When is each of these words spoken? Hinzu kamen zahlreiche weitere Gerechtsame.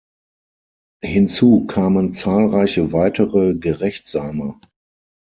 Hinzu 1.03 1.67
kamen 1.67 2.13
zahlreiche 2.13 2.91
weitere 2.91 3.53
Gerechtsame. 3.53 4.59